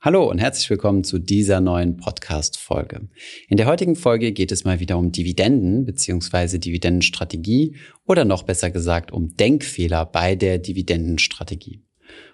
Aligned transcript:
Hallo 0.00 0.30
und 0.30 0.38
herzlich 0.38 0.70
willkommen 0.70 1.02
zu 1.02 1.18
dieser 1.18 1.60
neuen 1.60 1.96
Podcast-Folge. 1.96 3.08
In 3.48 3.56
der 3.56 3.66
heutigen 3.66 3.96
Folge 3.96 4.30
geht 4.30 4.52
es 4.52 4.62
mal 4.62 4.78
wieder 4.78 4.96
um 4.96 5.10
Dividenden 5.10 5.84
bzw. 5.86 6.58
Dividendenstrategie 6.58 7.74
oder 8.06 8.24
noch 8.24 8.44
besser 8.44 8.70
gesagt 8.70 9.10
um 9.10 9.34
Denkfehler 9.36 10.06
bei 10.06 10.36
der 10.36 10.58
Dividendenstrategie. 10.58 11.82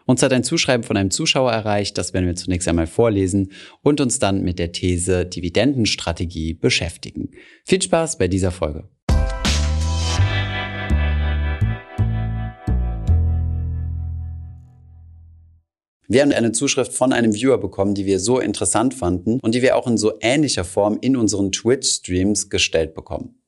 Uns 0.04 0.22
hat 0.22 0.34
ein 0.34 0.44
Zuschreiben 0.44 0.84
von 0.84 0.98
einem 0.98 1.10
Zuschauer 1.10 1.52
erreicht, 1.52 1.96
das 1.96 2.12
werden 2.12 2.26
wir 2.26 2.36
zunächst 2.36 2.68
einmal 2.68 2.86
vorlesen 2.86 3.50
und 3.80 3.98
uns 4.02 4.18
dann 4.18 4.42
mit 4.42 4.58
der 4.58 4.72
These 4.72 5.24
Dividendenstrategie 5.24 6.52
beschäftigen. 6.52 7.30
Viel 7.64 7.80
Spaß 7.80 8.18
bei 8.18 8.28
dieser 8.28 8.50
Folge. 8.50 8.90
Wir 16.06 16.20
haben 16.20 16.32
eine 16.32 16.52
Zuschrift 16.52 16.92
von 16.92 17.14
einem 17.14 17.32
Viewer 17.32 17.56
bekommen, 17.56 17.94
die 17.94 18.04
wir 18.04 18.20
so 18.20 18.38
interessant 18.38 18.92
fanden 18.92 19.40
und 19.40 19.54
die 19.54 19.62
wir 19.62 19.76
auch 19.76 19.86
in 19.86 19.96
so 19.96 20.12
ähnlicher 20.20 20.64
Form 20.64 20.98
in 21.00 21.16
unseren 21.16 21.50
Twitch-Streams 21.50 22.50
gestellt 22.50 22.94
bekommen. 22.94 23.40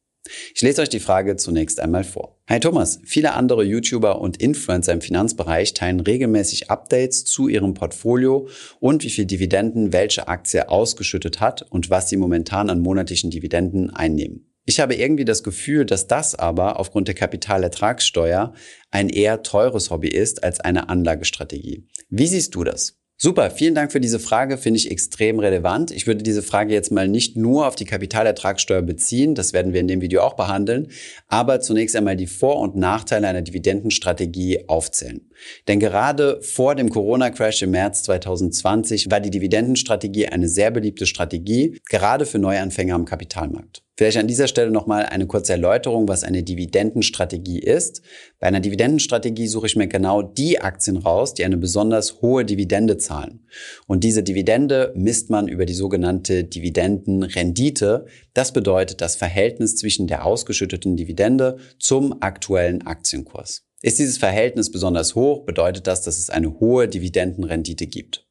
Ich 0.55 0.63
lese 0.63 0.83
euch 0.83 0.89
die 0.89 1.01
Frage 1.01 1.37
zunächst 1.37 1.81
einmal 1.81 2.03
vor. 2.03 2.39
Hi 2.49 2.59
Thomas, 2.59 2.99
viele 3.05 3.35
andere 3.35 3.63
YouTuber 3.63 4.21
und 4.21 4.41
Influencer 4.41 4.93
im 4.93 5.01
Finanzbereich 5.01 5.75
teilen 5.75 6.01
regelmäßig 6.01 6.71
Updates 6.71 7.25
zu 7.25 7.49
ihrem 7.49 7.75
Portfolio 7.75 8.49
und 8.81 9.05
wie 9.05 9.11
viel 9.11 9.27
Dividenden 9.27 9.93
welche 9.93 10.27
Aktie 10.27 10.69
ausgeschüttet 10.69 11.41
hat 11.41 11.63
und 11.71 11.91
was 11.91 12.09
sie 12.09 12.17
momentan 12.17 12.71
an 12.71 12.81
monatlichen 12.81 13.31
Dividenden 13.31 13.91
einnehmen. 13.91 14.56
Ich 14.69 14.81
habe 14.81 14.97
irgendwie 14.97 15.25
das 15.25 15.45
Gefühl, 15.45 15.87
dass 15.87 16.09
das 16.09 16.35
aber 16.35 16.81
aufgrund 16.81 17.07
der 17.07 17.15
Kapitalertragssteuer 17.15 18.53
ein 18.91 19.09
eher 19.09 19.45
teures 19.45 19.91
Hobby 19.91 20.09
ist 20.09 20.43
als 20.43 20.59
eine 20.59 20.89
Anlagestrategie. 20.89 21.87
Wie 22.11 22.27
siehst 22.27 22.57
du 22.57 22.65
das? 22.65 22.99
Super, 23.19 23.51
vielen 23.51 23.77
Dank 23.77 23.93
für 23.93 24.01
diese 24.01 24.19
Frage, 24.19 24.59
finde 24.59 24.79
ich 24.79 24.91
extrem 24.91 25.39
relevant. 25.39 25.91
Ich 25.93 26.07
würde 26.07 26.23
diese 26.23 26.43
Frage 26.43 26.75
jetzt 26.75 26.91
mal 26.91 27.09
nicht 27.09 27.37
nur 27.37 27.67
auf 27.67 27.75
die 27.77 27.87
Kapitalertragssteuer 27.87 28.83
beziehen, 28.83 29.35
das 29.35 29.55
werden 29.55 29.73
wir 29.73 29.81
in 29.81 29.89
dem 29.89 30.03
Video 30.03 30.21
auch 30.21 30.35
behandeln, 30.35 30.89
aber 31.29 31.61
zunächst 31.61 31.97
einmal 31.97 32.17
die 32.17 32.27
Vor- 32.27 32.59
und 32.61 32.77
Nachteile 32.77 33.29
einer 33.29 33.41
Dividendenstrategie 33.41 34.69
aufzählen. 34.69 35.31
Denn 35.69 35.81
gerade 35.81 36.41
vor 36.43 36.75
dem 36.75 36.91
Corona-Crash 36.91 37.63
im 37.63 37.71
März 37.71 38.03
2020 38.05 39.11
war 39.11 39.21
die 39.21 39.31
Dividendenstrategie 39.31 40.29
eine 40.29 40.49
sehr 40.49 40.71
beliebte 40.71 41.07
Strategie, 41.07 41.81
gerade 41.89 42.27
für 42.27 42.39
Neuanfänger 42.39 42.95
am 42.95 43.05
Kapitalmarkt. 43.05 43.83
Vielleicht 43.99 44.19
an 44.19 44.29
dieser 44.29 44.47
Stelle 44.47 44.71
nochmal 44.71 45.07
eine 45.07 45.27
kurze 45.27 45.53
Erläuterung, 45.53 46.07
was 46.07 46.23
eine 46.23 46.43
Dividendenstrategie 46.43 47.61
ist. 47.61 48.03
Bei 48.39 48.47
einer 48.47 48.61
Dividendenstrategie 48.61 49.47
suche 49.47 49.69
ich 49.69 49.77
mir 49.77 49.87
genau 49.87 50.21
die 50.21 50.61
Aktien 50.61 50.99
raus, 50.99 51.33
die 51.33 51.47
eine 51.47 51.57
besonders 51.57 52.21
hohe 52.21 52.45
Dividende 52.45 52.99
zahlen. 52.99 53.47
Und 53.87 54.05
diese 54.05 54.23
Dividende 54.23 54.93
misst 54.95 55.31
man 55.31 55.49
über 55.49 55.65
die 55.65 55.73
sogenannte 55.73 56.45
Dividendenrendite. 56.45 58.05
Das 58.35 58.53
bedeutet 58.53 59.01
das 59.01 59.17
Verhältnis 59.17 59.77
zwischen 59.77 60.07
der 60.07 60.27
ausgeschütteten 60.27 60.97
Dividende 60.97 61.57
zum 61.79 62.21
aktuellen 62.21 62.87
Aktienkurs. 62.87 63.66
Ist 63.83 63.99
dieses 63.99 64.19
Verhältnis 64.19 64.71
besonders 64.71 65.15
hoch, 65.15 65.45
bedeutet 65.45 65.87
das, 65.87 66.03
dass 66.03 66.19
es 66.19 66.31
eine 66.31 66.59
hohe 66.61 66.89
Dividendenrendite 66.89 67.87
gibt. 67.87 68.27